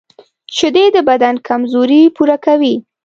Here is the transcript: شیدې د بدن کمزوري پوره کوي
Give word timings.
شیدې 0.55 0.85
د 0.95 0.97
بدن 1.09 1.35
کمزوري 1.47 2.01
پوره 2.15 2.37
کوي 2.45 2.75